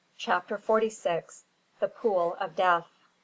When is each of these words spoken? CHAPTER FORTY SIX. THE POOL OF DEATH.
CHAPTER 0.17 0.57
FORTY 0.57 0.89
SIX. 0.89 1.45
THE 1.79 1.87
POOL 1.87 2.33
OF 2.39 2.55
DEATH. 2.55 2.89